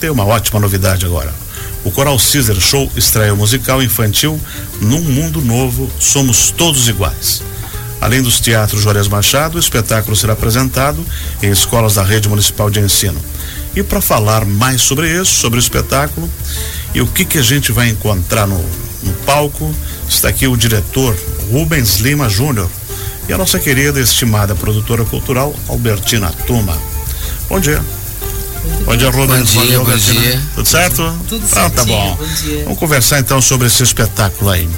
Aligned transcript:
Tem 0.00 0.10
uma 0.10 0.24
ótima 0.24 0.60
novidade 0.60 1.04
agora. 1.04 1.34
O 1.84 1.90
Coral 1.90 2.16
Caesar 2.18 2.58
Show 2.60 2.90
estreia 2.96 3.34
o 3.34 3.36
musical 3.36 3.82
infantil 3.82 4.40
Num 4.80 5.00
Mundo 5.00 5.40
Novo 5.40 5.90
Somos 5.98 6.50
Todos 6.50 6.88
Iguais. 6.88 7.42
Além 8.00 8.22
dos 8.22 8.38
teatros 8.38 8.82
Juarez 8.82 9.08
Machado, 9.08 9.56
o 9.56 9.60
espetáculo 9.60 10.14
será 10.14 10.34
apresentado 10.34 11.04
em 11.42 11.50
escolas 11.50 11.94
da 11.94 12.02
rede 12.04 12.28
municipal 12.28 12.70
de 12.70 12.78
ensino. 12.78 13.20
E 13.74 13.82
para 13.82 14.00
falar 14.00 14.44
mais 14.44 14.80
sobre 14.82 15.10
isso, 15.10 15.32
sobre 15.32 15.58
o 15.58 15.60
espetáculo 15.60 16.30
e 16.94 17.00
o 17.00 17.06
que 17.06 17.24
que 17.24 17.38
a 17.38 17.42
gente 17.42 17.72
vai 17.72 17.88
encontrar 17.88 18.46
no, 18.46 18.64
no 19.02 19.12
palco, 19.26 19.74
está 20.08 20.28
aqui 20.28 20.46
o 20.46 20.56
diretor 20.56 21.16
Rubens 21.50 21.96
Lima 21.96 22.28
Júnior 22.28 22.70
e 23.28 23.32
a 23.32 23.38
nossa 23.38 23.58
querida 23.58 24.00
estimada 24.00 24.54
produtora 24.54 25.04
cultural 25.04 25.54
Albertina 25.68 26.32
Tuma. 26.46 26.78
Bom 27.48 27.58
dia. 27.58 27.82
Bom 28.84 28.96
dia, 28.96 29.10
Rubens. 29.10 29.54
Bom 29.54 29.66
dia, 29.66 29.78
bom 29.78 29.96
dia. 29.96 30.42
Tudo 30.54 30.68
certo? 30.68 31.18
Tudo 31.28 31.44
ah, 31.44 31.54
certo. 31.54 31.74
tá 31.74 31.84
bom. 31.84 32.16
Bom 32.16 32.26
dia. 32.26 32.64
Vamos 32.64 32.78
conversar 32.78 33.20
então 33.20 33.40
sobre 33.40 33.66
esse 33.66 33.82
espetáculo 33.82 34.50
aí. 34.50 34.68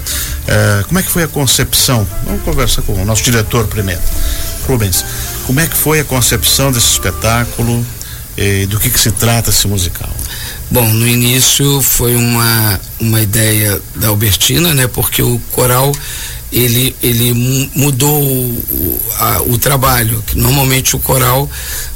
Eh, 0.46 0.84
como 0.86 0.98
é 0.98 1.02
que 1.02 1.10
foi 1.10 1.22
a 1.22 1.28
concepção? 1.28 2.06
Vamos 2.24 2.42
conversar 2.42 2.82
com 2.82 2.92
o 2.94 3.04
nosso 3.04 3.22
diretor 3.22 3.66
primeiro. 3.68 4.00
Rubens, 4.66 5.04
como 5.46 5.60
é 5.60 5.66
que 5.66 5.76
foi 5.76 6.00
a 6.00 6.04
concepção 6.04 6.72
desse 6.72 6.92
espetáculo 6.92 7.84
e 8.36 8.66
do 8.66 8.78
que 8.78 8.90
que 8.90 8.98
se 8.98 9.10
trata 9.12 9.50
esse 9.50 9.66
musical? 9.68 10.10
Bom, 10.70 10.88
no 10.88 11.06
início 11.06 11.82
foi 11.82 12.14
uma, 12.14 12.80
uma 13.00 13.20
ideia 13.20 13.80
da 13.96 14.08
Albertina, 14.08 14.72
né? 14.74 14.86
Porque 14.86 15.22
o 15.22 15.40
coral 15.52 15.92
ele, 16.52 16.94
ele 17.02 17.32
mu- 17.34 17.70
mudou 17.76 18.22
o, 18.22 19.00
a- 19.18 19.42
o 19.46 19.58
trabalho. 19.58 20.22
Que 20.26 20.36
normalmente 20.38 20.96
o 20.96 20.98
coral 20.98 21.48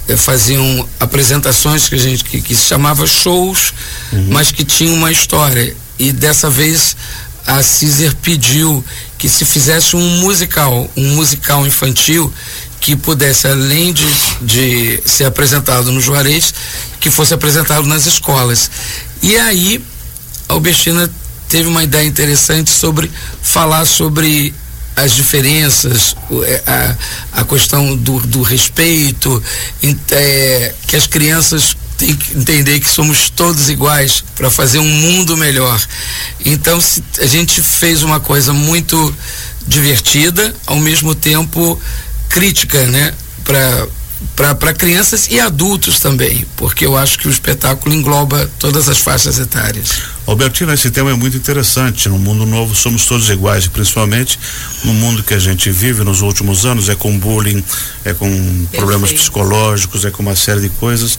eh, 0.09 0.17
faziam 0.17 0.89
apresentações 1.01 1.89
que 1.89 1.95
a 1.95 1.99
gente 1.99 2.25
que, 2.25 2.41
que 2.41 2.55
se 2.55 2.67
chamava 2.67 3.07
shows, 3.07 3.73
mas 4.31 4.51
que 4.53 4.65
tinham 4.65 4.95
uma 4.95 5.11
história. 5.13 5.77
E 5.99 6.13
dessa 6.13 6.49
vez 6.51 6.97
a 7.47 7.55
Caesar 7.57 8.15
pediu 8.23 8.85
que 9.19 9.29
se 9.29 9.45
fizesse 9.45 9.97
um 9.97 10.19
musical, 10.21 10.91
um 10.97 11.15
musical 11.15 11.67
infantil 11.67 12.33
que 12.81 12.95
pudesse, 12.97 13.47
além 13.49 13.93
de, 13.93 14.05
de 14.43 15.01
ser 15.07 15.25
apresentado 15.25 15.91
no 15.91 16.01
Juarez, 16.01 16.53
que 17.01 17.11
fosse 17.11 17.33
apresentado 17.33 17.87
nas 17.87 18.05
escolas. 18.07 18.71
E 19.23 19.37
aí 19.37 19.83
a 20.49 20.53
Albertina 20.53 21.11
teve 21.55 21.69
uma 21.69 21.85
ideia 21.85 22.05
interessante 22.05 22.69
sobre 22.69 23.09
falar 23.41 23.85
sobre 23.85 24.53
as 24.97 25.13
diferenças, 25.13 26.17
é, 26.43 26.63
a, 26.67 27.41
a 27.43 27.45
questão 27.45 27.97
do, 27.97 28.19
do 28.27 28.43
respeito, 28.43 29.41
é, 30.11 30.75
que 30.89 30.97
as 30.97 31.07
crianças 31.07 31.77
têm 31.97 32.13
que 32.13 32.37
entender 32.37 32.81
que 32.81 32.89
somos 32.89 33.31
todos 33.31 33.71
iguais 33.71 34.25
para 34.35 34.51
fazer 34.51 34.81
um 34.81 34.89
mundo 34.89 35.37
melhor. 35.37 35.81
Então 36.45 36.77
a 37.21 37.27
gente 37.27 37.63
fez 37.63 38.03
uma 38.03 38.19
coisa 38.19 38.53
muito 38.53 39.15
divertida, 39.65 40.53
ao 40.67 40.81
mesmo 40.81 41.15
tempo 41.15 41.81
crítica, 42.31 42.85
né? 42.89 43.15
Para 43.45 43.87
para 44.37 44.73
crianças 44.75 45.29
e 45.31 45.39
adultos 45.39 46.01
também, 46.01 46.45
porque 46.57 46.85
eu 46.85 46.97
acho 46.97 47.19
que 47.19 47.29
o 47.29 47.31
espetáculo 47.31 47.95
engloba 47.95 48.51
todas 48.59 48.89
as 48.89 48.99
faixas 48.99 49.39
etárias. 49.39 50.03
Albertina, 50.27 50.75
esse 50.75 50.91
tema 50.91 51.11
é 51.11 51.15
muito 51.15 51.37
interessante. 51.37 52.09
No 52.09 52.19
mundo 52.19 52.45
novo 52.47 52.75
somos 52.75 53.05
todos 53.07 53.29
iguais, 53.31 53.67
e 53.67 53.69
principalmente 53.69 54.39
no 54.85 54.93
mundo 54.95 55.23
que 55.23 55.35
a 55.35 55.39
gente 55.39 55.71
vive 55.71 56.03
nos 56.03 56.21
últimos 56.23 56.65
anos, 56.67 56.89
é 56.89 56.95
com 56.95 57.17
bullying, 57.19 57.63
é 58.05 58.13
com 58.15 58.67
problemas 58.73 59.13
psicológicos, 59.13 60.05
é 60.05 60.11
com 60.11 60.23
uma 60.23 60.35
série 60.37 60.61
de 60.61 60.69
coisas. 60.71 61.19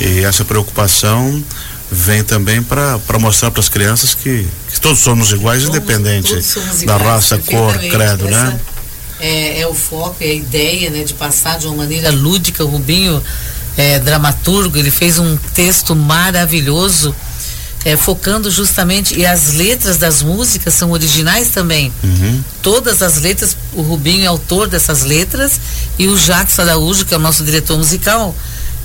E 0.00 0.24
essa 0.24 0.44
preocupação 0.44 1.42
vem 1.90 2.24
também 2.24 2.62
para 2.62 2.98
mostrar 3.20 3.50
para 3.50 3.60
as 3.60 3.68
crianças 3.68 4.14
que, 4.14 4.46
que 4.72 4.80
todos 4.80 5.00
somos 5.00 5.30
iguais, 5.32 5.62
Somos- 5.62 5.76
independente 5.76 6.42
somos 6.42 6.78
da 6.82 6.94
iguais, 6.96 7.02
raça, 7.02 7.38
cor, 7.38 7.76
credo, 7.78 8.24
né? 8.24 8.58
É, 9.20 9.60
é 9.60 9.66
o 9.66 9.74
foco, 9.74 10.16
é 10.20 10.26
a 10.26 10.34
ideia, 10.34 10.90
né, 10.90 11.04
de 11.04 11.14
passar 11.14 11.58
de 11.58 11.66
uma 11.66 11.76
maneira 11.76 12.10
lúdica. 12.10 12.64
O 12.64 12.68
Rubinho, 12.68 13.22
é, 13.76 13.98
dramaturgo, 13.98 14.76
ele 14.76 14.90
fez 14.90 15.18
um 15.18 15.36
texto 15.54 15.94
maravilhoso, 15.94 17.14
é, 17.84 17.96
focando 17.96 18.50
justamente 18.50 19.14
e 19.18 19.26
as 19.26 19.52
letras 19.54 19.98
das 19.98 20.22
músicas 20.22 20.74
são 20.74 20.90
originais 20.90 21.50
também. 21.50 21.92
Uhum. 22.02 22.42
Todas 22.62 23.02
as 23.02 23.20
letras, 23.20 23.56
o 23.72 23.82
Rubinho 23.82 24.24
é 24.24 24.26
autor 24.26 24.68
dessas 24.68 25.02
letras 25.02 25.60
e 25.98 26.08
o 26.08 26.16
Jacques 26.16 26.58
Araújo, 26.58 27.04
que 27.04 27.14
é 27.14 27.16
o 27.16 27.20
nosso 27.20 27.44
diretor 27.44 27.76
musical, 27.76 28.34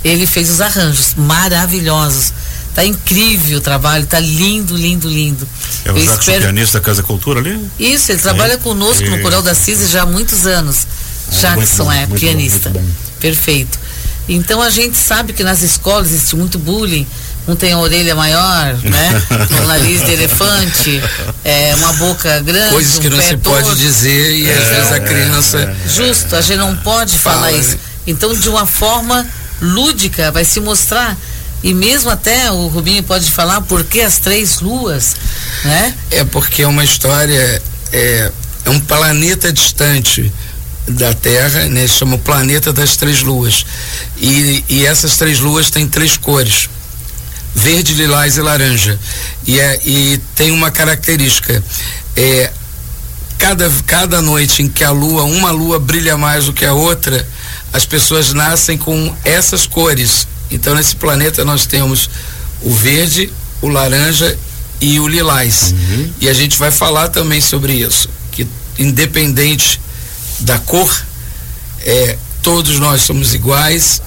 ele 0.04 0.26
fez 0.26 0.50
os 0.50 0.60
arranjos 0.60 1.14
maravilhosos. 1.14 2.32
Tá 2.74 2.84
incrível 2.84 3.58
o 3.58 3.60
trabalho, 3.60 4.06
tá 4.06 4.20
lindo, 4.20 4.76
lindo, 4.76 5.08
lindo. 5.08 5.46
É 5.84 5.90
o 5.92 5.96
Eu 5.96 6.04
Jacques, 6.04 6.20
espero- 6.20 6.42
pianista 6.42 6.78
da 6.78 6.84
Casa 6.84 7.02
Cultura 7.02 7.40
ali? 7.40 7.60
isso, 7.78 8.12
ele 8.12 8.20
trabalha 8.20 8.52
É. 8.54 8.56
conosco 8.58 9.04
no. 9.10 9.18
Coral 9.20 9.42
da 9.42 9.54
Cisa 9.54 9.88
já 9.88 10.02
há 10.02 10.06
muitos 10.06 10.46
anos. 10.46 10.86
Ah, 11.32 11.36
Jackson 11.56 11.84
bom, 11.84 11.92
é 11.92 12.06
pianista. 12.06 12.70
bom. 12.70 12.84
Perfeito. 13.20 13.78
Então 14.28 14.62
a 14.62 14.70
gente 14.70 14.96
sabe 14.96 15.32
que 15.32 15.42
nas 15.42 15.62
escolas 15.62 16.08
existe 16.12 16.36
muito 16.36 16.58
bullying. 16.58 17.06
Um 17.48 17.56
tem 17.56 17.72
a 17.72 17.78
orelha 17.78 18.14
maior, 18.14 18.74
né? 18.84 19.22
um 19.62 19.66
nariz 19.66 20.04
de 20.04 20.12
elefante, 20.12 21.02
é, 21.44 21.74
uma 21.76 21.92
boca 21.94 22.38
grande. 22.40 22.70
Coisas 22.72 22.98
que 22.98 23.08
um 23.08 23.10
não 23.10 23.18
pé 23.18 23.28
se 23.28 23.36
pode 23.38 23.74
dizer 23.76 24.36
e 24.36 24.50
às 24.50 24.68
vezes 24.68 24.92
a 24.92 25.00
criança. 25.00 25.76
Justo, 25.88 26.36
a 26.36 26.40
gente 26.40 26.58
não 26.58 26.76
pode 26.76 27.18
falar 27.18 27.46
Fala, 27.46 27.52
isso. 27.52 27.70
né? 27.72 27.78
Então, 28.06 28.32
de 28.34 28.48
uma 28.48 28.66
forma 28.66 29.26
lúdica, 29.60 30.30
vai 30.30 30.44
se 30.44 30.60
mostrar. 30.60 31.16
E 31.62 31.74
mesmo 31.74 32.10
até 32.10 32.50
o 32.50 32.68
Rubinho 32.68 33.02
pode 33.02 33.30
falar 33.30 33.60
por 33.62 33.84
que 33.84 34.00
as 34.00 34.18
três 34.18 34.60
luas, 34.60 35.14
né? 35.64 35.94
É 36.10 36.24
porque 36.24 36.62
é 36.62 36.66
uma 36.66 36.82
história, 36.82 37.62
é, 37.92 38.32
é 38.64 38.70
um 38.70 38.80
planeta 38.80 39.52
distante 39.52 40.32
da 40.88 41.12
Terra, 41.12 41.68
né? 41.68 41.86
Chama 41.86 42.16
o 42.16 42.18
planeta 42.18 42.72
das 42.72 42.96
três 42.96 43.22
luas. 43.22 43.66
E, 44.16 44.64
e 44.68 44.86
essas 44.86 45.16
três 45.16 45.38
luas 45.38 45.70
têm 45.70 45.86
três 45.86 46.16
cores: 46.16 46.68
verde, 47.54 47.94
lilás 47.94 48.36
e 48.36 48.40
laranja. 48.40 48.98
E, 49.46 49.60
é, 49.60 49.80
e 49.84 50.18
tem 50.34 50.50
uma 50.50 50.70
característica. 50.70 51.62
É, 52.16 52.50
cada, 53.38 53.70
cada 53.86 54.20
noite 54.20 54.62
em 54.62 54.68
que 54.68 54.84
a 54.84 54.90
lua, 54.90 55.24
uma 55.24 55.50
lua 55.50 55.78
brilha 55.78 56.16
mais 56.16 56.46
do 56.46 56.52
que 56.52 56.64
a 56.64 56.74
outra, 56.74 57.26
as 57.72 57.86
pessoas 57.86 58.32
nascem 58.32 58.76
com 58.76 59.14
essas 59.24 59.66
cores. 59.66 60.26
Então 60.50 60.74
nesse 60.74 60.96
planeta 60.96 61.44
nós 61.44 61.66
temos 61.66 62.10
o 62.62 62.72
verde, 62.72 63.32
o 63.62 63.68
laranja 63.68 64.36
e 64.80 64.98
o 64.98 65.06
lilás. 65.06 65.74
E 66.20 66.28
a 66.28 66.32
gente 66.32 66.58
vai 66.58 66.70
falar 66.70 67.08
também 67.08 67.40
sobre 67.40 67.74
isso, 67.74 68.08
que 68.32 68.46
independente 68.78 69.80
da 70.40 70.58
cor, 70.58 71.04
é, 71.82 72.16
todos 72.42 72.78
nós 72.78 73.02
somos 73.02 73.34
iguais, 73.34 74.02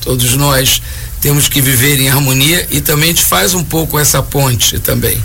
todos 0.00 0.34
nós 0.34 0.82
temos 1.20 1.48
que 1.48 1.60
viver 1.60 2.00
em 2.00 2.08
harmonia 2.08 2.66
e 2.70 2.80
também 2.80 3.10
a 3.10 3.12
gente 3.12 3.24
faz 3.24 3.54
um 3.54 3.64
pouco 3.64 3.98
essa 3.98 4.22
ponte 4.22 4.78
também. 4.78 5.22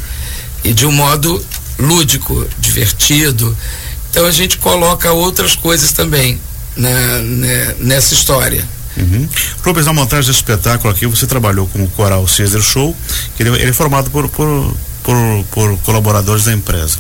E 0.64 0.74
de 0.74 0.86
um 0.86 0.92
modo 0.92 1.44
lúdico, 1.78 2.46
divertido. 2.60 3.56
Então 4.10 4.26
a 4.26 4.32
gente 4.32 4.58
coloca 4.58 5.12
outras 5.12 5.56
coisas 5.56 5.92
também 5.92 6.40
na, 6.76 7.20
né, 7.20 7.76
nessa 7.80 8.14
história. 8.14 8.68
Uhum. 8.98 9.28
Rubens, 9.64 9.86
na 9.86 9.94
montagem 9.94 10.26
desse 10.26 10.40
espetáculo 10.40 10.92
aqui, 10.92 11.06
você 11.06 11.28
trabalhou 11.28 11.68
com 11.68 11.84
o 11.84 11.88
Coral 11.90 12.26
Caesar 12.26 12.62
Show, 12.62 12.96
que 13.36 13.44
ele, 13.44 13.50
ele 13.50 13.70
é 13.70 13.74
formado 13.74 14.10
por, 14.10 14.30
por, 14.30 14.76
por, 15.04 15.46
por 15.52 15.78
colaboradores 15.80 16.46
da 16.46 16.54
empresa. 16.54 16.98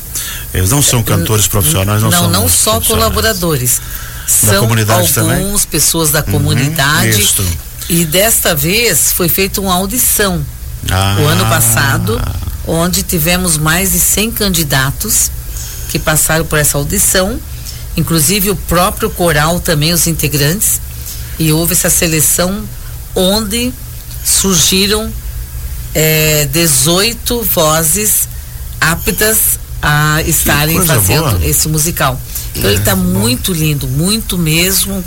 Eles 0.53 0.69
não 0.69 0.81
são 0.81 1.01
cantores 1.01 1.47
profissionais, 1.47 2.01
não, 2.01 2.09
não, 2.09 2.19
são 2.19 2.29
não 2.29 2.41
músicos 2.43 2.63
só 2.63 2.81
colaboradores. 2.81 3.81
São 4.27 4.61
comunidade 4.61 5.13
também? 5.13 5.37
alguns 5.37 5.65
pessoas 5.65 6.11
da 6.11 6.23
comunidade. 6.23 7.19
isso. 7.19 7.45
E 7.87 8.03
desta 8.05 8.55
vez 8.55 9.11
foi 9.11 9.29
feita 9.29 9.61
uma 9.61 9.75
audição 9.75 10.43
Ah, 10.91 11.17
o 11.19 11.27
ano 11.27 11.45
passado, 11.45 12.19
onde 12.65 13.03
tivemos 13.03 13.57
mais 13.57 13.91
de 13.91 13.99
100 13.99 14.31
candidatos 14.31 15.29
que 15.89 15.99
passaram 15.99 16.45
por 16.45 16.57
essa 16.57 16.77
audição, 16.77 17.39
inclusive 17.95 18.49
o 18.49 18.55
próprio 18.55 19.09
coral 19.09 19.59
também, 19.59 19.93
os 19.93 20.07
integrantes, 20.07 20.81
e 21.39 21.51
houve 21.51 21.73
essa 21.73 21.89
seleção 21.89 22.67
onde 23.13 23.73
surgiram 24.23 25.11
eh, 25.93 26.47
18 26.51 27.41
vozes 27.43 28.27
aptas 28.79 29.59
a 29.81 30.21
estarem 30.23 30.83
fazendo 30.85 31.31
boa. 31.31 31.45
esse 31.45 31.67
musical. 31.67 32.19
Então 32.55 32.69
ele 32.69 32.79
está 32.79 32.95
muito 32.95 33.53
lindo, 33.53 33.87
muito 33.87 34.37
mesmo. 34.37 35.03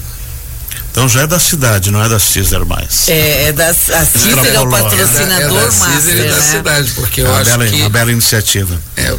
Então 0.91 1.09
já 1.09 1.23
é 1.23 1.27
da 1.27 1.39
cidade, 1.39 1.91
não 1.91 2.03
é 2.03 2.09
da 2.09 2.19
Caesar 2.19 2.65
mais. 2.65 3.09
É, 3.09 3.49
é 3.49 3.53
da, 3.53 3.69
a 3.69 3.75
Cícero 3.75 4.39
é 4.39 4.43
o 4.43 4.45
Extrapolou. 4.45 4.71
patrocinador 4.71 5.35
é 5.35 5.39
da, 5.39 5.47
é 5.47 5.49
da 5.49 5.73
master, 5.73 6.01
Cisne 6.01 6.13
e 6.13 6.29
da 6.29 6.37
né? 6.37 6.43
cidade, 6.43 6.91
porque 6.93 7.21
eu 7.21 7.27
uma, 7.27 7.39
acho 7.39 7.51
bela, 7.51 7.67
que 7.67 7.81
uma 7.81 7.91
bela 7.91 8.13
iniciativa. 8.13 8.81
é, 8.97 9.17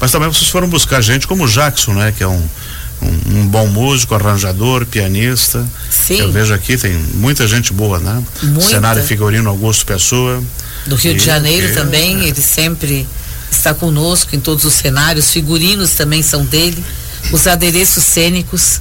Mas 0.00 0.10
também 0.10 0.28
vocês 0.28 0.48
foram 0.48 0.68
buscar 0.68 1.00
gente 1.00 1.26
como 1.26 1.44
o 1.44 1.48
Jackson, 1.48 1.94
né? 1.94 2.12
Que 2.16 2.22
é 2.22 2.28
um, 2.28 2.48
um, 3.02 3.40
um 3.40 3.46
bom 3.46 3.66
músico, 3.66 4.14
arranjador, 4.14 4.86
pianista. 4.86 5.64
Sim. 5.90 6.20
Eu 6.20 6.32
vejo 6.32 6.52
aqui, 6.54 6.76
tem 6.76 6.92
muita 7.14 7.46
gente 7.46 7.72
boa, 7.72 7.98
né? 7.98 8.22
Muita. 8.42 8.68
Cenário 8.68 9.02
figurino 9.02 9.48
Augusto 9.48 9.86
Pessoa. 9.86 10.42
do 10.86 10.96
Rio 10.96 11.14
de 11.14 11.24
Janeiro 11.24 11.72
também, 11.74 12.26
ele 12.26 12.40
sempre 12.40 13.06
está 13.50 13.74
conosco 13.74 14.34
em 14.34 14.40
todos 14.40 14.64
os 14.64 14.74
cenários, 14.74 15.30
figurinos 15.30 15.92
também 15.92 16.22
são 16.22 16.44
dele, 16.44 16.84
os 17.32 17.46
adereços 17.46 18.04
cênicos. 18.04 18.80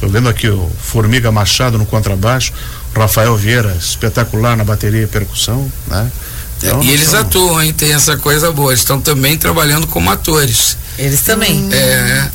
Eu 0.00 0.10
lembro 0.10 0.28
aqui 0.28 0.48
o 0.48 0.70
Formiga 0.78 1.32
Machado 1.32 1.78
no 1.78 1.86
contrabaixo, 1.86 2.52
Rafael 2.94 3.36
Vieira, 3.36 3.74
espetacular 3.78 4.56
na 4.56 4.64
bateria 4.64 5.02
e 5.02 5.06
percussão, 5.06 5.70
né? 5.86 6.10
Então, 6.58 6.82
e 6.82 6.90
eles 6.90 7.08
são... 7.08 7.20
atuam, 7.20 7.62
hein? 7.62 7.72
Tem 7.72 7.92
essa 7.92 8.16
coisa 8.16 8.50
boa. 8.50 8.70
Eles 8.72 8.80
estão 8.80 9.00
também 9.00 9.36
trabalhando 9.36 9.86
como 9.86 10.10
atores. 10.10 10.76
Eles 10.98 11.20
também. 11.20 11.68
É. 11.72 12.30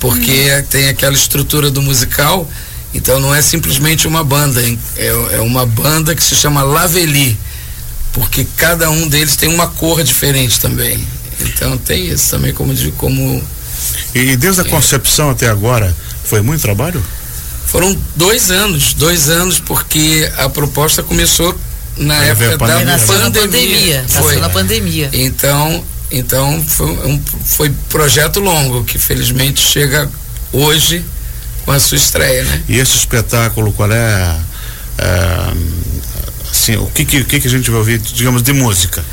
Porque 0.00 0.50
hum. 0.50 0.64
tem 0.68 0.88
aquela 0.88 1.14
estrutura 1.14 1.70
do 1.70 1.80
musical, 1.82 2.50
então 2.92 3.20
não 3.20 3.34
é 3.34 3.42
simplesmente 3.42 4.06
uma 4.06 4.24
banda, 4.24 4.62
é, 4.96 5.36
é 5.36 5.40
uma 5.40 5.66
banda 5.66 6.14
que 6.14 6.22
se 6.22 6.34
chama 6.34 6.62
Laveli, 6.62 7.38
porque 8.12 8.46
cada 8.56 8.90
um 8.90 9.08
deles 9.08 9.36
tem 9.36 9.48
uma 9.48 9.66
cor 9.66 10.02
diferente 10.02 10.60
também. 10.60 11.06
Então 11.40 11.76
tem 11.76 12.08
isso 12.08 12.30
também 12.30 12.52
como 12.52 12.74
de 12.74 12.90
como. 12.92 13.42
E 14.14 14.36
desde 14.36 14.62
a 14.62 14.64
é. 14.64 14.68
concepção 14.68 15.30
até 15.30 15.48
agora, 15.48 15.94
foi 16.24 16.40
muito 16.40 16.62
trabalho? 16.62 17.02
Foram 17.66 17.96
dois 18.14 18.50
anos, 18.50 18.94
dois 18.94 19.28
anos, 19.28 19.58
porque 19.58 20.30
a 20.38 20.48
proposta 20.48 21.02
começou 21.02 21.54
na 21.96 22.18
Aí 22.18 22.28
época 22.30 22.50
da 22.50 22.58
pandemia. 22.58 22.98
pandemia. 22.98 23.42
pandemia. 23.42 24.04
Foi 24.08 24.36
na 24.36 24.48
pandemia. 24.48 25.10
Então, 25.12 25.84
então 26.18 26.62
foi 26.66 26.86
um 26.86 27.20
foi 27.44 27.70
projeto 27.88 28.40
longo 28.40 28.84
que 28.84 28.98
felizmente 28.98 29.60
chega 29.60 30.08
hoje 30.52 31.04
com 31.64 31.72
a 31.72 31.80
sua 31.80 31.96
estreia, 31.96 32.44
né? 32.44 32.62
E 32.68 32.76
esse 32.76 32.96
espetáculo, 32.96 33.72
qual 33.72 33.90
é, 33.90 34.36
é 34.98 35.52
assim, 36.50 36.76
o 36.76 36.86
que, 36.86 37.04
que 37.04 37.24
que 37.24 37.46
a 37.46 37.50
gente 37.50 37.70
vai 37.70 37.78
ouvir, 37.78 37.98
digamos, 37.98 38.42
de 38.42 38.52
música? 38.52 39.04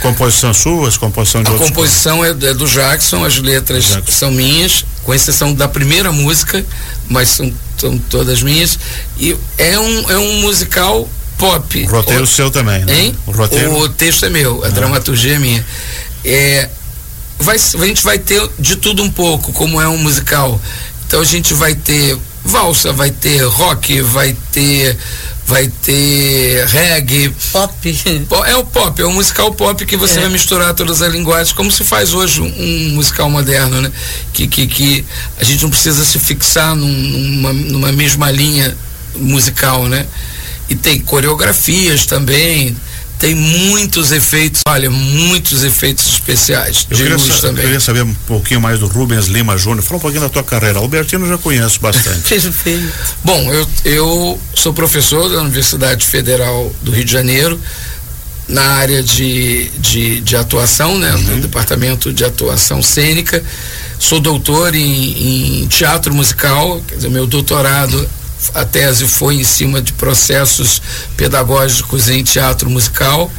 Composição 0.00 0.52
suas, 0.52 0.96
composição 0.96 1.42
de 1.42 1.48
A 1.48 1.52
outros 1.52 1.70
composição 1.70 2.24
é, 2.24 2.30
é, 2.30 2.32
do 2.32 2.66
Jackson, 2.66 3.24
as 3.24 3.38
letras 3.38 3.84
Jackson. 3.84 4.12
são 4.12 4.30
minhas, 4.30 4.84
com 5.02 5.14
exceção 5.14 5.54
da 5.54 5.66
primeira 5.66 6.12
música, 6.12 6.64
mas 7.08 7.30
são, 7.30 7.52
são 7.78 7.98
todas 7.98 8.42
minhas. 8.42 8.78
E 9.18 9.36
é 9.56 9.78
um, 9.78 10.10
é 10.10 10.18
um 10.18 10.40
musical 10.40 11.08
pop. 11.38 11.82
O 11.84 11.90
roteiro 11.90 12.24
o, 12.24 12.26
seu 12.26 12.50
também, 12.50 12.84
né? 12.84 13.00
Hein? 13.00 13.16
O, 13.26 13.32
roteiro? 13.32 13.78
o 13.78 13.88
texto 13.88 14.26
é 14.26 14.30
meu, 14.30 14.64
a 14.64 14.68
ah. 14.68 14.70
dramaturgia 14.70 15.36
é 15.36 15.38
minha. 15.38 15.64
É, 16.28 16.68
vai, 17.38 17.56
a 17.56 17.86
gente 17.86 18.02
vai 18.02 18.18
ter 18.18 18.42
de 18.58 18.76
tudo 18.76 19.02
um 19.02 19.10
pouco, 19.10 19.52
como 19.52 19.80
é 19.80 19.88
um 19.88 19.98
musical. 19.98 20.60
Então 21.06 21.20
a 21.20 21.24
gente 21.24 21.54
vai 21.54 21.74
ter 21.74 22.18
valsa, 22.44 22.92
vai 22.92 23.10
ter 23.10 23.42
rock, 23.44 24.00
vai 24.02 24.36
ter 24.52 24.96
vai 25.46 25.68
ter 25.68 26.66
reggae. 26.66 27.32
Pop. 27.52 27.98
É 28.46 28.56
o 28.56 28.64
pop, 28.64 29.00
é 29.00 29.06
um 29.06 29.12
musical 29.12 29.52
pop 29.54 29.86
que 29.86 29.96
você 29.96 30.18
é. 30.18 30.22
vai 30.22 30.30
misturar 30.30 30.74
todas 30.74 31.00
as 31.00 31.12
linguagens, 31.12 31.52
como 31.52 31.70
se 31.70 31.84
faz 31.84 32.12
hoje 32.12 32.40
um, 32.40 32.46
um, 32.46 32.94
musical 32.94 33.30
moderno, 33.30 33.80
né? 33.80 33.92
Que, 34.32 34.48
que, 34.48 34.66
que 34.66 35.04
a 35.40 35.44
gente 35.44 35.62
não 35.62 35.70
precisa 35.70 36.04
se 36.04 36.18
fixar 36.18 36.74
num, 36.74 36.88
numa, 36.88 37.52
numa 37.52 37.92
mesma 37.92 38.30
linha 38.30 38.76
musical, 39.14 39.86
né? 39.86 40.04
E 40.68 40.74
tem 40.74 40.98
coreografias 40.98 42.06
também, 42.06 42.76
tem 43.18 43.34
muitos 43.34 44.12
efeitos, 44.12 44.60
olha, 44.68 44.90
muitos 44.90 45.64
efeitos 45.64 46.06
especiais. 46.06 46.86
Eu, 46.90 46.96
queria, 46.96 47.18
sa 47.18 47.40
também. 47.40 47.56
eu 47.56 47.62
queria 47.62 47.80
saber 47.80 48.02
um 48.02 48.14
pouquinho 48.26 48.60
mais 48.60 48.78
do 48.78 48.86
Rubens 48.86 49.26
Lima 49.26 49.56
Júnior. 49.56 49.82
Fala 49.82 49.96
um 49.96 50.00
pouquinho 50.00 50.22
da 50.22 50.28
tua 50.28 50.44
carreira. 50.44 50.78
Albertino 50.78 51.24
eu 51.24 51.30
já 51.30 51.38
conheço 51.38 51.80
bastante. 51.80 52.20
Perfeito. 52.28 52.92
Bom, 53.24 53.52
eu, 53.52 53.68
eu 53.84 54.40
sou 54.54 54.72
professor 54.74 55.30
da 55.30 55.40
Universidade 55.40 56.04
Federal 56.04 56.74
do 56.82 56.90
Rio 56.90 57.04
de 57.04 57.12
Janeiro, 57.12 57.58
na 58.48 58.62
área 58.62 59.02
de, 59.02 59.70
de, 59.78 60.20
de 60.20 60.36
atuação, 60.36 60.98
né? 60.98 61.12
Uhum. 61.14 61.22
No 61.22 61.40
departamento 61.40 62.12
de 62.12 62.24
atuação 62.24 62.82
cênica. 62.82 63.42
Sou 63.98 64.20
doutor 64.20 64.74
em, 64.74 65.62
em 65.62 65.66
teatro 65.68 66.14
musical, 66.14 66.82
quer 66.86 66.96
dizer, 66.96 67.08
meu 67.08 67.26
doutorado 67.26 68.08
a 68.54 68.64
tese 68.64 69.06
foi 69.06 69.36
em 69.36 69.44
cima 69.44 69.80
de 69.80 69.92
processos 69.92 70.80
pedagógicos 71.16 72.08
em 72.08 72.22
teatro 72.22 72.68
musical. 72.68 73.30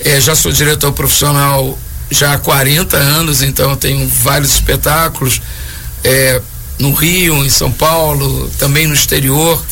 É, 0.00 0.20
já 0.20 0.34
sou 0.34 0.52
diretor 0.52 0.92
profissional 0.92 1.78
já 2.10 2.34
há 2.34 2.38
40 2.38 2.96
anos, 2.96 3.42
então 3.42 3.76
tenho 3.76 4.06
vários 4.08 4.52
espetáculos 4.54 5.40
é, 6.04 6.40
no 6.78 6.92
Rio, 6.92 7.44
em 7.44 7.50
São 7.50 7.70
Paulo, 7.70 8.50
também 8.58 8.86
no 8.86 8.94
exterior. 8.94 9.62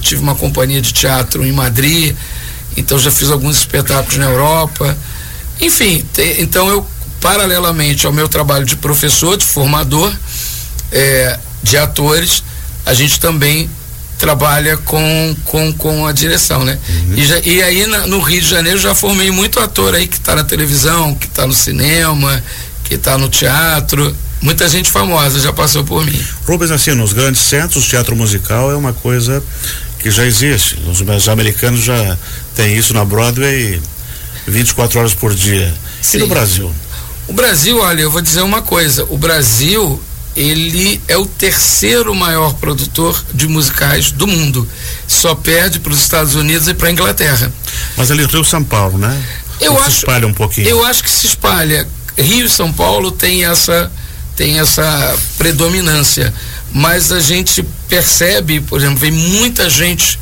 Tive 0.00 0.20
uma 0.20 0.34
companhia 0.34 0.80
de 0.80 0.92
teatro 0.92 1.44
em 1.44 1.52
Madrid, 1.52 2.16
então 2.76 2.98
já 2.98 3.10
fiz 3.10 3.30
alguns 3.30 3.58
espetáculos 3.58 4.16
na 4.16 4.26
Europa. 4.26 4.96
Enfim, 5.60 6.04
te, 6.12 6.36
então 6.38 6.68
eu, 6.68 6.86
paralelamente 7.20 8.06
ao 8.06 8.12
meu 8.12 8.28
trabalho 8.28 8.64
de 8.64 8.76
professor, 8.76 9.36
de 9.36 9.44
formador 9.44 10.12
é, 10.90 11.38
de 11.62 11.76
atores, 11.76 12.42
a 12.84 12.94
gente 12.94 13.20
também 13.20 13.68
trabalha 14.18 14.76
com, 14.78 15.36
com, 15.44 15.72
com 15.74 16.06
a 16.06 16.12
direção, 16.12 16.64
né? 16.64 16.78
Uhum. 16.88 17.14
E, 17.16 17.26
já, 17.26 17.38
e 17.40 17.62
aí 17.62 17.86
na, 17.86 18.06
no 18.06 18.20
Rio 18.20 18.40
de 18.40 18.48
Janeiro 18.48 18.78
já 18.78 18.94
formei 18.94 19.30
muito 19.30 19.60
ator 19.60 19.94
aí 19.94 20.06
que 20.06 20.16
está 20.16 20.34
na 20.34 20.44
televisão, 20.44 21.14
que 21.14 21.26
está 21.26 21.46
no 21.46 21.52
cinema, 21.52 22.42
que 22.84 22.94
está 22.94 23.18
no 23.18 23.28
teatro. 23.28 24.14
Muita 24.40 24.68
gente 24.68 24.90
famosa 24.90 25.40
já 25.40 25.52
passou 25.52 25.84
por 25.84 26.04
mim. 26.04 26.18
Rubens, 26.46 26.70
assim, 26.70 26.92
nos 26.92 27.12
grandes 27.12 27.40
centros, 27.42 27.86
teatro 27.86 28.14
musical 28.14 28.70
é 28.70 28.76
uma 28.76 28.92
coisa 28.92 29.42
que 29.98 30.10
já 30.10 30.24
existe. 30.24 30.78
Os, 30.86 31.00
os 31.00 31.28
americanos 31.28 31.80
já 31.80 32.16
têm 32.54 32.76
isso 32.76 32.94
na 32.94 33.04
Broadway 33.04 33.80
24 34.46 34.98
horas 34.98 35.14
por 35.14 35.34
dia. 35.34 35.72
Sim. 36.00 36.18
E 36.18 36.20
no 36.20 36.26
Brasil? 36.28 36.72
O 37.28 37.32
Brasil, 37.32 37.78
olha, 37.78 38.02
eu 38.02 38.10
vou 38.10 38.22
dizer 38.22 38.42
uma 38.42 38.62
coisa. 38.62 39.04
O 39.10 39.18
Brasil 39.18 40.00
ele 40.36 41.00
é 41.08 41.16
o 41.16 41.24
terceiro 41.24 42.14
maior 42.14 42.52
produtor 42.54 43.24
de 43.32 43.48
musicais 43.48 44.12
do 44.12 44.26
mundo. 44.26 44.68
Só 45.08 45.34
perde 45.34 45.80
para 45.80 45.92
os 45.92 46.00
Estados 46.00 46.34
Unidos 46.34 46.68
e 46.68 46.74
para 46.74 46.88
a 46.88 46.92
Inglaterra. 46.92 47.50
Mas 47.96 48.10
ali 48.10 48.26
Rio 48.26 48.44
São 48.44 48.62
Paulo, 48.62 48.98
né? 48.98 49.24
Eu 49.58 49.72
Ou 49.72 49.80
acho, 49.80 49.90
se 49.92 49.96
espalha 49.98 50.26
um 50.26 50.34
pouquinho. 50.34 50.68
Eu 50.68 50.84
acho 50.84 51.02
que 51.02 51.10
se 51.10 51.26
espalha. 51.26 51.88
Rio 52.18 52.44
e 52.44 52.50
São 52.50 52.70
Paulo 52.70 53.10
tem 53.10 53.46
essa 53.46 53.90
tem 54.36 54.58
essa 54.58 55.16
predominância, 55.38 56.32
mas 56.70 57.10
a 57.10 57.20
gente 57.20 57.62
percebe, 57.88 58.60
por 58.60 58.78
exemplo, 58.78 58.98
vem 58.98 59.10
muita 59.10 59.70
gente 59.70 60.20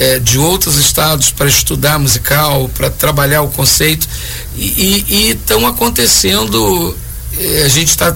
é, 0.00 0.18
de 0.18 0.36
outros 0.36 0.78
estados 0.78 1.30
para 1.30 1.46
estudar 1.46 1.96
musical, 1.96 2.68
para 2.70 2.90
trabalhar 2.90 3.42
o 3.42 3.48
conceito 3.48 4.08
e 4.56 5.30
estão 5.30 5.64
acontecendo. 5.64 6.96
É, 7.38 7.62
a 7.64 7.68
gente 7.68 7.90
está 7.90 8.12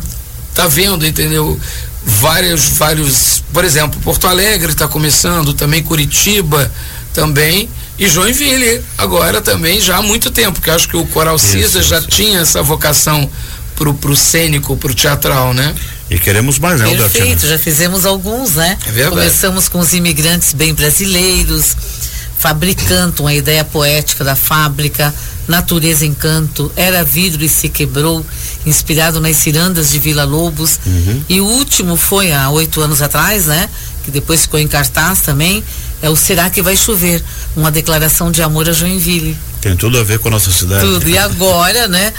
tá 0.57 0.67
vendo, 0.67 1.07
entendeu? 1.07 1.59
Vários, 2.05 2.71
vários, 2.71 3.43
por 3.53 3.65
exemplo, 3.65 4.01
Porto 4.01 4.27
Alegre 4.27 4.73
está 4.73 4.89
começando, 4.89 5.53
também 5.53 5.83
Curitiba 5.83 6.71
também 7.13 7.69
e 7.99 8.09
Joinville 8.09 8.83
agora 8.97 9.41
também 9.41 9.81
já 9.81 9.97
há 9.97 10.03
muito 10.03 10.31
tempo, 10.31 10.53
porque 10.53 10.71
acho 10.71 10.89
que 10.89 10.97
o 10.97 11.07
Coral 11.07 11.39
Cisa 11.39 11.83
já 11.83 12.01
tinha 12.01 12.41
essa 12.41 12.63
vocação 12.63 13.29
pro, 13.75 13.95
pro 13.95 14.15
cênico, 14.15 14.77
pro 14.77 14.95
teatral, 14.95 15.53
né? 15.55 15.75
E 16.09 16.19
queremos 16.19 16.59
mais, 16.59 16.81
né, 16.81 16.95
Perfeito, 16.95 17.47
já 17.47 17.59
fizemos 17.59 18.07
alguns, 18.07 18.55
né? 18.55 18.79
É 18.87 18.93
verdade. 18.93 19.17
Começamos 19.17 19.69
com 19.69 19.81
os 19.81 19.93
imigrantes 19.93 20.53
bem 20.53 20.73
brasileiros, 20.73 21.77
fabricando 22.39 23.23
uma 23.23 23.35
ideia 23.35 23.65
poética 23.65 24.23
da 24.23 24.37
fábrica, 24.37 25.15
Natureza 25.49 26.05
Encanto, 26.05 26.71
Era 26.77 27.05
Vidro 27.05 27.45
e 27.45 27.49
Se 27.49 27.69
Quebrou, 27.69 28.25
inspirado 28.65 29.21
nas 29.21 29.37
cirandas 29.37 29.91
de 29.91 29.99
Vila 29.99 30.25
Lobos. 30.25 30.79
Uhum. 30.85 31.25
E 31.29 31.41
o 31.41 31.45
último 31.45 31.97
foi 31.97 32.33
há 32.33 32.51
oito 32.51 32.81
anos 32.81 33.01
atrás, 33.01 33.47
né? 33.47 33.69
Que 34.05 34.11
depois 34.11 34.43
ficou 34.43 34.59
em 34.61 34.69
cartaz 34.69 35.21
também. 35.21 35.63
É 36.03 36.11
o 36.11 36.17
Será 36.17 36.51
que 36.51 36.61
Vai 36.61 36.77
Chover? 36.77 37.23
Uma 37.57 37.71
declaração 37.71 38.31
de 38.31 38.43
amor 38.43 38.69
a 38.69 38.73
Joinville. 38.73 39.37
Tem 39.61 39.77
tudo 39.77 39.99
a 39.99 40.05
ver 40.05 40.19
com 40.19 40.29
a 40.29 40.33
nossa 40.33 40.51
cidade. 40.51 40.85
Tudo. 40.85 41.09
E 41.09 41.17
agora, 41.19 41.89
né? 41.89 42.13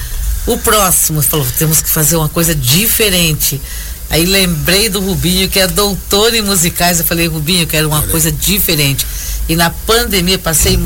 O 0.46 0.58
próximo 0.58 1.22
falou: 1.22 1.46
temos 1.58 1.82
que 1.82 1.90
fazer 1.90 2.16
uma 2.16 2.30
coisa 2.30 2.56
diferente. 2.56 3.62
Aí 4.10 4.26
lembrei 4.26 4.90
do 4.90 5.00
Rubinho, 5.00 5.50
que 5.50 5.60
é 5.60 5.68
doutor 5.68 6.34
em 6.34 6.42
musicais. 6.42 7.00
Eu 7.00 7.06
falei, 7.06 7.28
Rubinho, 7.28 7.64
eu 7.64 7.68
quero 7.68 7.88
uma 7.88 8.00
Olha. 8.00 8.08
coisa 8.08 8.32
diferente. 8.32 9.06
E 9.50 9.56
na 9.56 9.70
pandemia 9.70 10.38
passei 10.38 10.80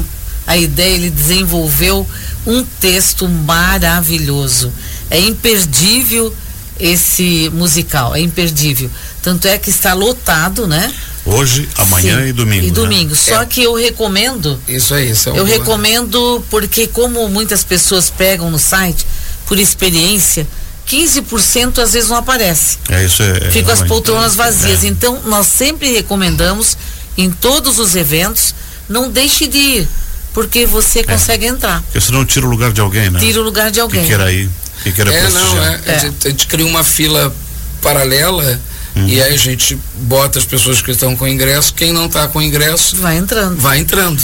a 0.45 0.57
ideia, 0.57 0.95
ele 0.95 1.09
desenvolveu 1.09 2.07
um 2.45 2.63
texto 2.63 3.27
maravilhoso. 3.27 4.71
É 5.09 5.19
imperdível 5.19 6.33
esse 6.79 7.49
musical, 7.53 8.15
é 8.15 8.19
imperdível. 8.19 8.89
Tanto 9.21 9.47
é 9.47 9.57
que 9.57 9.69
está 9.69 9.93
lotado, 9.93 10.67
né? 10.67 10.91
Hoje, 11.23 11.69
amanhã 11.75 12.23
Sim, 12.23 12.29
e 12.29 12.33
domingo. 12.33 12.63
E 12.65 12.67
né? 12.67 12.73
domingo. 12.73 13.11
Né? 13.11 13.15
Só 13.15 13.43
é. 13.43 13.45
que 13.45 13.61
eu 13.61 13.75
recomendo. 13.75 14.59
Isso 14.67 14.95
aí, 14.95 15.11
isso 15.11 15.29
é 15.29 15.37
Eu 15.37 15.45
recomendo 15.45 16.43
porque, 16.49 16.87
como 16.87 17.27
muitas 17.29 17.63
pessoas 17.63 18.09
pegam 18.09 18.49
no 18.49 18.57
site, 18.57 19.05
por 19.45 19.59
experiência, 19.59 20.47
15% 20.91 21.79
às 21.79 21.93
vezes 21.93 22.09
não 22.09 22.17
aparece. 22.17 22.77
É 22.89 23.03
isso 23.05 23.23
é. 23.23 23.49
Ficam 23.51 23.73
as 23.73 23.81
poltronas 23.83 24.35
vazias. 24.35 24.83
É. 24.83 24.87
Então, 24.87 25.21
nós 25.25 25.47
sempre 25.47 25.91
recomendamos, 25.93 26.77
em 27.17 27.29
todos 27.31 27.79
os 27.79 27.95
eventos, 27.95 28.53
não 28.89 29.09
deixe 29.09 29.47
de 29.47 29.57
ir 29.57 29.87
porque 30.33 30.65
você 30.65 31.03
consegue 31.03 31.45
entrar. 31.45 31.81
Porque 31.83 31.99
senão 32.01 32.25
tira 32.25 32.45
o 32.45 32.49
lugar 32.49 32.71
de 32.71 32.79
alguém, 32.81 33.09
né? 33.09 33.19
Tira 33.19 33.39
o 33.41 33.43
lugar 33.43 33.69
de 33.71 33.79
alguém. 33.79 34.01
Que 34.01 34.07
queira 34.07 34.31
ir, 34.31 34.49
que 34.83 34.91
queira 34.91 35.13
É, 35.13 35.21
não, 35.23 35.31
prestigiar. 35.31 35.81
é. 35.85 35.95
A, 35.95 35.97
gente, 35.99 36.27
a 36.27 36.29
gente 36.31 36.47
cria 36.47 36.65
uma 36.65 36.83
fila 36.83 37.33
paralela 37.81 38.59
e 38.95 39.21
aí 39.21 39.33
a 39.33 39.37
gente 39.37 39.77
bota 39.95 40.37
as 40.39 40.45
pessoas 40.45 40.81
que 40.81 40.91
estão 40.91 41.15
com 41.15 41.27
ingresso, 41.27 41.73
quem 41.73 41.91
não 41.93 42.05
está 42.07 42.27
com 42.27 42.41
ingresso 42.41 42.97
Vai 42.97 43.17
entrando. 43.17 43.57
vai 43.59 43.79
entrando. 43.79 44.21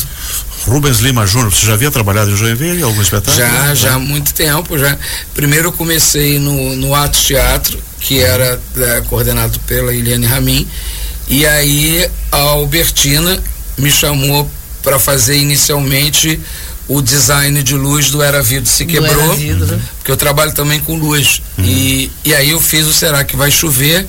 Rubens 0.68 1.00
Lima 1.00 1.26
Júnior, 1.26 1.54
você 1.54 1.66
já 1.66 1.74
havia 1.74 1.90
trabalhado 1.90 2.30
em 2.30 2.36
Joinville, 2.36 2.82
em 2.82 2.84
algum 2.84 3.02
espetáculo? 3.02 3.38
Já, 3.38 3.74
já 3.74 3.94
há 3.94 4.00
muito 4.00 4.34
tempo. 4.34 4.78
já 4.78 4.98
Primeiro 5.34 5.70
eu 5.70 5.72
comecei 5.72 6.38
no, 6.40 6.76
no 6.76 6.94
Atos 6.94 7.24
Teatro, 7.24 7.80
que 8.00 8.20
era 8.22 8.60
é, 8.78 9.02
coordenado 9.08 9.60
pela 9.62 9.94
Eliane 9.94 10.26
Ramin, 10.26 10.68
e 11.30 11.46
aí 11.46 12.10
a 12.32 12.38
Albertina 12.38 13.42
me 13.78 13.90
chamou 13.90 14.50
para 14.84 15.00
fazer 15.00 15.38
inicialmente 15.38 16.40
o 16.88 17.02
design 17.02 17.62
de 17.64 17.76
luz 17.76 18.10
do 18.10 18.22
Era 18.22 18.42
Vidro 18.42 18.70
Se 18.70 18.86
Quebrou, 18.86 19.24
Era 19.24 19.34
Vidro. 19.34 19.82
porque 19.98 20.12
eu 20.12 20.18
trabalho 20.18 20.54
também 20.54 20.80
com 20.80 20.96
luz. 20.96 21.42
E, 21.60 22.10
e 22.24 22.34
aí 22.34 22.52
eu 22.52 22.62
fiz 22.62 22.88
o 22.88 22.94
Será 22.94 23.24
que 23.24 23.36
Vai 23.36 23.52
Chover, 23.52 24.08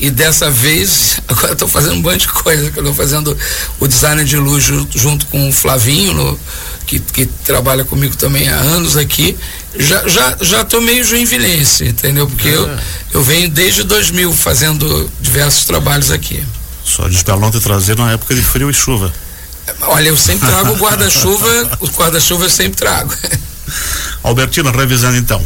e 0.00 0.10
dessa 0.10 0.50
vez, 0.50 1.20
agora 1.28 1.52
estou 1.52 1.68
fazendo 1.68 1.94
um 1.94 2.00
monte 2.02 2.22
de 2.22 2.28
coisa, 2.28 2.70
que 2.70 2.78
eu 2.78 2.82
estou 2.82 2.94
fazendo 2.94 3.36
o 3.78 3.86
design 3.86 4.24
de 4.24 4.36
luz 4.36 4.64
ju- 4.64 4.88
junto 4.94 5.26
com 5.26 5.48
o 5.48 5.52
Flavinho, 5.52 6.12
no- 6.14 6.40
que, 6.86 6.98
que 6.98 7.26
trabalha 7.26 7.84
comigo 7.84 8.16
também 8.16 8.48
há 8.48 8.56
anos 8.56 8.96
aqui. 8.96 9.36
Já, 9.78 10.08
já, 10.08 10.36
já 10.40 10.64
tô 10.64 10.80
meio 10.80 11.04
joinvilense, 11.04 11.84
entendeu? 11.84 12.26
Porque 12.26 12.48
eu, 12.48 12.68
eu 13.12 13.22
venho 13.22 13.48
desde 13.48 13.84
2000 13.84 14.32
fazendo 14.32 15.08
diversos 15.20 15.64
trabalhos 15.64 16.10
aqui. 16.10 16.42
Só 16.84 17.06
de 17.06 17.14
espelão 17.14 17.50
te 17.50 17.60
trazer 17.60 17.96
na 17.96 18.10
época 18.12 18.34
de 18.34 18.42
frio 18.42 18.68
e 18.70 18.74
chuva. 18.74 19.12
Olha, 19.82 20.08
eu 20.08 20.16
sempre 20.16 20.48
trago 20.48 20.72
o 20.72 20.76
guarda-chuva, 20.78 21.78
o 21.80 21.86
guarda-chuva 21.86 22.46
eu 22.46 22.50
sempre 22.50 22.76
trago. 22.78 23.14
Albertina, 24.24 24.70
revisando 24.72 25.16
então. 25.16 25.42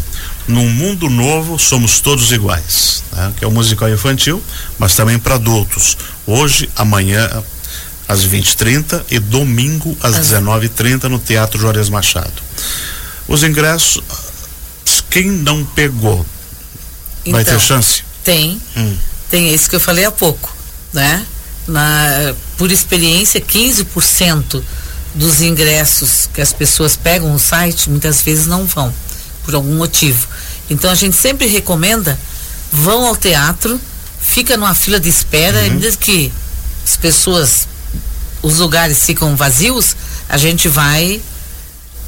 Num 0.47 0.69
mundo 0.69 1.09
novo, 1.09 1.59
somos 1.59 2.01
todos 2.01 2.31
iguais. 2.33 3.03
né? 3.13 3.33
Que 3.39 3.45
é 3.45 3.49
um 3.49 3.51
musical 3.51 3.89
infantil, 3.89 4.43
mas 4.79 4.95
também 4.95 5.19
para 5.19 5.37
adultos. 5.37 5.97
Hoje, 6.27 6.69
amanhã, 6.77 7.43
às 8.07 8.25
20h30 8.27 9.03
e 9.11 9.19
domingo, 9.19 9.97
às 10.03 10.17
19h30, 10.17 11.05
no 11.05 11.19
Teatro 11.19 11.59
Juarez 11.59 11.89
Machado. 11.89 12.43
Os 13.27 13.43
ingressos, 13.43 14.03
quem 15.11 15.31
não 15.31 15.65
pegou, 15.65 16.27
vai 17.27 17.41
Então, 17.43 17.55
ter 17.55 17.61
chance? 17.61 18.03
Tem. 18.23 18.61
Hum. 18.77 18.97
Tem 19.31 19.49
esse 19.53 19.69
que 19.71 19.77
eu 19.77 19.81
falei 19.81 20.05
há 20.05 20.13
pouco, 20.13 20.55
né? 20.93 21.25
Na, 21.67 22.35
por 22.59 22.71
experiência, 22.71 23.41
15% 23.41 24.63
dos 25.15 25.41
ingressos 25.41 26.29
que 26.35 26.43
as 26.43 26.53
pessoas 26.53 26.97
pegam 26.97 27.33
no 27.33 27.39
site 27.39 27.89
muitas 27.89 28.21
vezes 28.21 28.47
não 28.47 28.67
vão, 28.67 28.93
por 29.45 29.55
algum 29.55 29.75
motivo. 29.77 30.27
Então 30.71 30.91
a 30.91 30.95
gente 30.95 31.17
sempre 31.17 31.47
recomenda, 31.47 32.19
vão 32.73 33.07
ao 33.07 33.17
teatro, 33.17 33.81
fica 34.21 34.57
numa 34.57 34.75
fila 34.75 34.99
de 34.99 35.09
espera, 35.09 35.67
e 35.67 35.71
mesmo 35.71 35.99
que 35.99 36.33
as 36.85 36.97
pessoas, 36.97 37.69
os 38.43 38.59
lugares 38.59 39.05
ficam 39.05 39.37
vazios, 39.37 39.97
a 40.29 40.37
gente 40.37 40.69
vai 40.69 41.21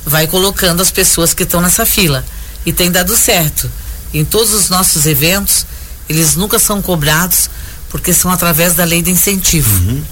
vai 0.04 0.28
colocando 0.28 0.80
as 0.80 0.90
pessoas 0.90 1.34
que 1.34 1.42
estão 1.42 1.60
nessa 1.60 1.84
fila. 1.84 2.24
E 2.64 2.72
tem 2.72 2.90
dado 2.90 3.16
certo. 3.16 3.70
Em 4.14 4.24
todos 4.24 4.54
os 4.54 4.68
nossos 4.68 5.04
eventos, 5.04 5.66
eles 6.08 6.36
nunca 6.36 6.60
são 6.60 6.80
cobrados 6.80 7.50
porque 7.90 8.12
são 8.12 8.30
através 8.30 8.74
da 8.74 8.84
lei 8.84 9.02
de 9.02 9.10
incentivo. 9.10 10.04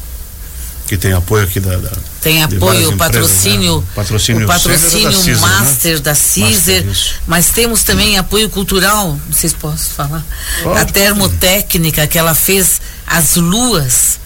Que 0.94 0.98
tem 0.98 1.12
apoio 1.12 1.42
aqui 1.42 1.58
da. 1.58 1.76
da 1.76 1.90
Tem 2.20 2.42
apoio, 2.44 2.90
o 2.90 2.96
patrocínio, 2.96 3.80
né? 3.80 3.86
Patrocínio 3.96 4.44
o 4.44 4.46
patrocínio 4.46 5.10
Caesar 5.10 5.24
da 5.24 5.24
Caesar, 5.24 5.50
né? 5.50 5.58
master 5.58 6.00
da 6.00 6.14
Caesar, 6.14 6.84
Master, 6.84 7.16
mas 7.26 7.50
temos 7.50 7.82
também 7.82 8.16
apoio 8.16 8.48
cultural, 8.48 9.18
não 9.26 9.32
sei 9.32 9.48
se 9.48 9.56
posso 9.56 9.90
falar, 9.90 10.24
Pode, 10.62 10.80
a 10.80 10.84
termotécnica 10.84 12.06
que 12.06 12.16
ela 12.16 12.34
fez 12.34 12.80
as 13.06 13.34
luas 13.34 14.22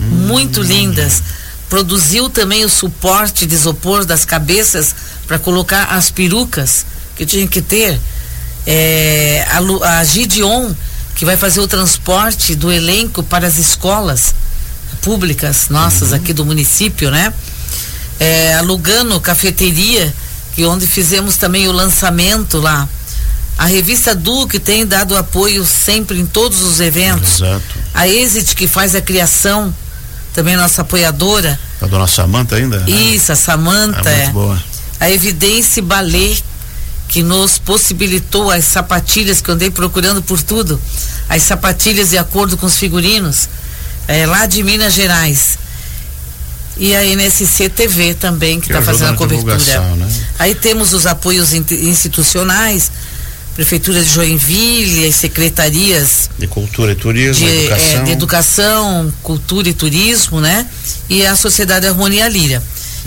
Hum. 0.00 0.04
muito 0.26 0.60
lindas, 0.62 1.22
produziu 1.68 2.28
também 2.28 2.64
o 2.64 2.68
suporte 2.68 3.46
de 3.46 3.54
isopor 3.54 4.04
das 4.04 4.24
cabeças 4.24 4.94
para 5.26 5.38
colocar 5.38 5.84
as 5.84 6.10
perucas 6.10 6.84
que 7.16 7.24
tinha 7.24 7.46
que 7.46 7.62
ter, 7.62 7.98
É, 8.66 9.44
a, 9.50 9.98
a 9.98 10.04
Gideon 10.04 10.72
que 11.16 11.24
vai 11.24 11.36
fazer 11.36 11.60
o 11.60 11.66
transporte 11.66 12.54
do 12.54 12.70
elenco 12.70 13.22
para 13.22 13.46
as 13.46 13.58
escolas 13.58 14.34
públicas 15.02 15.68
nossas 15.68 16.10
Uhum. 16.10 16.16
aqui 16.16 16.32
do 16.32 16.44
município, 16.46 17.10
né? 17.10 17.32
É, 18.18 18.54
a 18.54 18.60
Lugano 18.62 19.20
Cafeteria, 19.20 20.14
que 20.54 20.64
onde 20.64 20.86
fizemos 20.86 21.36
também 21.36 21.68
o 21.68 21.72
lançamento 21.72 22.58
lá. 22.58 22.88
A 23.58 23.66
revista 23.66 24.14
Du, 24.14 24.46
que 24.46 24.58
tem 24.58 24.86
dado 24.86 25.16
apoio 25.16 25.64
sempre 25.66 26.18
em 26.18 26.24
todos 26.26 26.62
os 26.62 26.80
eventos. 26.80 27.34
Exato. 27.40 27.62
A 27.92 28.08
Exit, 28.08 28.54
que 28.56 28.66
faz 28.66 28.94
a 28.94 29.00
criação, 29.00 29.74
também 30.32 30.56
nossa 30.56 30.82
apoiadora. 30.82 31.58
A 31.80 31.86
dona 31.86 32.06
Samanta 32.06 32.56
ainda? 32.56 32.78
né? 32.80 32.90
Isso, 32.90 33.30
a 33.32 33.36
Samanta. 33.36 34.08
É 34.08 34.16
muito 34.16 34.30
é. 34.30 34.32
boa. 34.32 34.62
A 34.98 35.10
Evidência 35.10 35.82
Ballet, 35.82 36.42
que 37.08 37.22
nos 37.22 37.58
possibilitou 37.58 38.50
as 38.50 38.64
sapatilhas 38.64 39.40
que 39.40 39.50
eu 39.50 39.54
andei 39.54 39.70
procurando 39.70 40.22
por 40.22 40.40
tudo. 40.42 40.80
As 41.28 41.42
sapatilhas 41.42 42.10
de 42.10 42.18
acordo 42.18 42.56
com 42.56 42.66
os 42.66 42.76
figurinos, 42.78 43.48
é, 44.08 44.26
lá 44.26 44.46
de 44.46 44.62
Minas 44.62 44.92
Gerais. 44.94 45.58
E 46.76 46.96
a 46.96 47.04
NSC 47.04 47.68
TV 47.68 48.14
também, 48.14 48.58
que 48.60 48.66
está 48.66 48.78
ajuda 48.78 48.92
fazendo 48.92 49.14
a 49.14 49.16
cobertura. 49.16 49.80
né? 49.96 50.08
Aí 50.38 50.54
temos 50.54 50.92
os 50.94 51.06
apoios 51.06 51.52
in- 51.52 51.64
institucionais, 51.70 52.90
Prefeitura 53.54 54.02
de 54.02 54.08
Joinville, 54.08 55.06
as 55.06 55.14
secretarias 55.16 56.30
De 56.38 56.46
cultura 56.46 56.92
e 56.92 56.94
turismo, 56.94 57.46
de 57.46 57.52
educação. 57.54 58.00
eh, 58.00 58.02
de 58.04 58.10
educação, 58.12 59.12
cultura 59.22 59.68
e 59.68 59.74
turismo, 59.74 60.40
né? 60.40 60.66
E 61.10 61.26
a 61.26 61.36
Sociedade 61.36 61.86
Harmonia 61.86 62.26
Líria. 62.30 62.62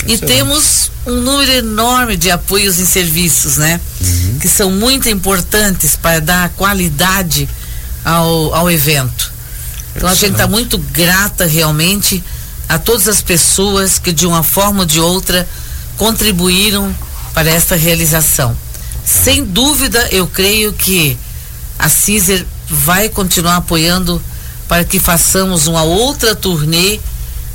E 0.05 0.15
temos 0.19 0.91
um 1.07 1.15
número 1.19 1.51
enorme 1.51 2.15
de 2.15 2.29
apoios 2.29 2.77
em 2.79 2.85
serviços, 2.85 3.57
né? 3.57 3.81
Uhum. 3.99 4.37
Que 4.39 4.47
são 4.47 4.69
muito 4.69 5.09
importantes 5.09 5.95
para 5.95 6.21
dar 6.21 6.49
qualidade 6.49 7.49
ao, 8.03 8.53
ao 8.53 8.69
evento. 8.69 9.33
Então 9.95 10.09
a 10.09 10.13
gente 10.13 10.33
está 10.33 10.47
muito 10.47 10.77
grata 10.77 11.45
realmente 11.45 12.23
a 12.67 12.77
todas 12.77 13.07
as 13.07 13.21
pessoas 13.21 13.97
que 13.99 14.11
de 14.11 14.25
uma 14.25 14.43
forma 14.43 14.81
ou 14.81 14.85
de 14.85 14.99
outra 14.99 15.47
contribuíram 15.97 16.93
para 17.33 17.49
esta 17.49 17.75
realização. 17.75 18.55
Sem 19.05 19.43
dúvida, 19.43 20.07
eu 20.11 20.27
creio 20.27 20.73
que 20.73 21.17
a 21.77 21.89
Cizer 21.89 22.45
vai 22.67 23.07
continuar 23.07 23.57
apoiando 23.57 24.21
para 24.67 24.83
que 24.83 24.99
façamos 24.99 25.67
uma 25.67 25.83
outra 25.83 26.35
turnê, 26.35 26.99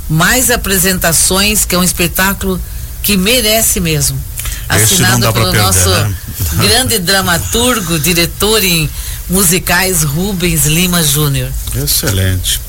mais 0.09 0.49
apresentações, 0.49 1.65
que 1.65 1.75
é 1.75 1.77
um 1.77 1.83
espetáculo 1.83 2.59
que 3.03 3.17
merece 3.17 3.79
mesmo. 3.79 4.21
Não 4.69 4.77
Assinado 4.77 5.33
pelo 5.33 5.45
perder, 5.45 5.61
nosso 5.61 5.89
né? 5.89 6.15
grande 6.55 6.99
dramaturgo, 6.99 7.99
diretor 7.99 8.63
em 8.63 8.89
musicais 9.31 10.03
Rubens 10.03 10.65
Lima 10.65 11.01
Júnior. 11.01 11.49
Excelente. 11.75 12.61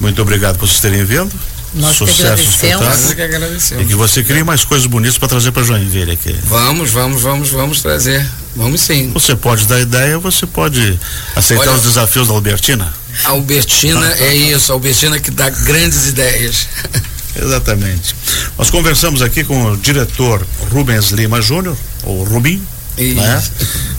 Muito 0.00 0.20
obrigado 0.20 0.58
por 0.58 0.68
vocês 0.68 0.80
terem 0.80 1.04
vindo. 1.04 1.32
Nós 1.74 1.92
que 1.92 1.98
Sucesso 1.98 2.20
no 2.20 2.74
agradecemos. 2.76 3.04
Espetáculo. 3.10 3.56
que 3.78 3.82
E 3.82 3.86
que 3.86 3.94
você 3.94 4.22
crie 4.22 4.44
mais 4.44 4.62
coisas 4.62 4.86
bonitas 4.86 5.16
para 5.16 5.28
trazer 5.28 5.52
para 5.52 5.62
Joinville 5.62 6.12
aqui. 6.12 6.36
Vamos, 6.44 6.90
vamos, 6.90 7.22
vamos, 7.22 7.48
vamos 7.48 7.80
trazer. 7.80 8.26
Vamos 8.54 8.82
sim. 8.82 9.10
Você 9.14 9.34
pode 9.34 9.64
dar 9.66 9.80
ideia, 9.80 10.18
você 10.18 10.44
pode 10.46 10.98
aceitar 11.34 11.68
Olha- 11.68 11.76
os 11.76 11.82
desafios 11.82 12.28
da 12.28 12.34
Albertina. 12.34 12.92
A 13.24 13.30
Albertina 13.30 14.06
é 14.20 14.34
isso, 14.34 14.70
a 14.70 14.74
Albertina 14.74 15.18
que 15.18 15.30
dá 15.30 15.48
grandes 15.48 16.08
ideias. 16.08 16.68
Exatamente. 17.34 18.14
Nós 18.58 18.68
conversamos 18.68 19.22
aqui 19.22 19.42
com 19.42 19.72
o 19.72 19.76
diretor 19.78 20.46
Rubens 20.70 21.10
Lima 21.10 21.40
Júnior, 21.40 21.74
ou 22.02 22.22
Rubim, 22.24 22.62
Isso. 22.96 23.16
né? 23.16 23.42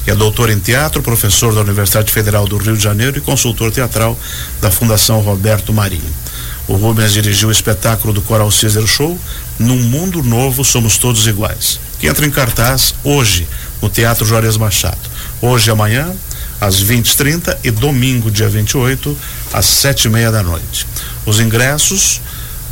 que 0.03 0.11
é 0.11 0.15
doutor 0.15 0.49
em 0.49 0.59
teatro, 0.59 1.01
professor 1.01 1.55
da 1.55 1.61
Universidade 1.61 2.11
Federal 2.11 2.45
do 2.45 2.57
Rio 2.57 2.75
de 2.75 2.83
Janeiro 2.83 3.17
e 3.17 3.21
consultor 3.21 3.71
teatral 3.71 4.19
da 4.61 4.69
Fundação 4.69 5.21
Roberto 5.21 5.71
Marinho. 5.71 6.13
O 6.67 6.75
Rubens 6.75 7.13
dirigiu 7.13 7.49
o 7.49 7.51
espetáculo 7.51 8.13
do 8.13 8.21
Coral 8.21 8.49
Caesar 8.49 8.85
Show 8.85 9.19
Num 9.59 9.81
Mundo 9.83 10.23
Novo 10.23 10.63
Somos 10.63 10.97
Todos 10.97 11.27
Iguais, 11.27 11.79
que 11.99 12.07
entra 12.07 12.25
em 12.25 12.29
cartaz 12.29 12.95
hoje 13.03 13.47
no 13.81 13.89
Teatro 13.89 14.25
Juarez 14.25 14.57
Machado. 14.57 14.97
Hoje 15.41 15.69
e 15.69 15.71
amanhã, 15.71 16.13
às 16.59 16.81
20h30 16.83 17.57
e 17.63 17.71
domingo, 17.71 18.31
dia 18.31 18.47
28, 18.47 19.17
às 19.51 19.65
sete 19.65 20.05
e 20.05 20.09
meia 20.09 20.31
da 20.31 20.41
noite. 20.41 20.87
Os 21.25 21.39
ingressos, 21.39 22.21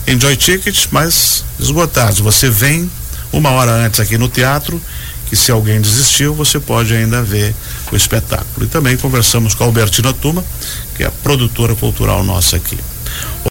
Enjoy 0.07 0.35
Ticket, 0.35 0.87
mas 0.91 1.43
esgotados. 1.59 2.19
Você 2.19 2.49
vem 2.49 2.89
uma 3.31 3.51
hora 3.51 3.71
antes 3.71 3.99
aqui 3.99 4.17
no 4.17 4.27
teatro, 4.27 4.81
que 5.31 5.35
se 5.37 5.49
alguém 5.49 5.79
desistiu, 5.79 6.35
você 6.35 6.59
pode 6.59 6.93
ainda 6.93 7.23
ver 7.23 7.55
o 7.89 7.95
espetáculo. 7.95 8.65
E 8.65 8.67
também 8.67 8.97
conversamos 8.97 9.55
com 9.55 9.63
a 9.63 9.65
Albertina 9.65 10.11
Tuma, 10.11 10.43
que 10.93 11.03
é 11.03 11.07
a 11.07 11.11
produtora 11.23 11.73
cultural 11.73 12.21
nossa 12.21 12.57
aqui. 12.57 12.77